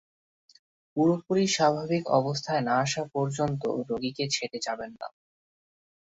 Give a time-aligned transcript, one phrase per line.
[0.97, 3.61] পুরোপুরি স্বাভাবিক অবস্থায় না আসা পর্যন্ত
[3.89, 5.07] রোগীকে ছেড়ে যাবেন না।